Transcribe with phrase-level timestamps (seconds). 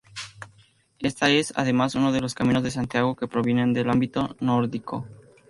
[0.97, 5.05] Esta es, además, uno de los Caminos de Santiago que provienen del ámbito nórdico.